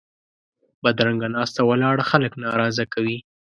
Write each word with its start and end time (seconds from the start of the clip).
بدرنګه 0.83 1.27
ناسته 1.35 1.61
ولاړه 1.69 2.03
خلک 2.11 2.33
ناراضه 2.43 2.83
کوي 2.93 3.17